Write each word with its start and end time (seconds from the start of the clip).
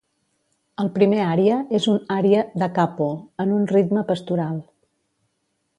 El 0.83 0.87
primer 0.95 1.19
ària 1.25 1.59
és 1.81 1.85
un 1.93 1.99
ària 2.17 2.41
"da 2.63 2.71
capo" 2.79 3.11
en 3.45 3.55
un 3.61 3.69
ritme 3.75 4.05
pastoral. 4.13 4.59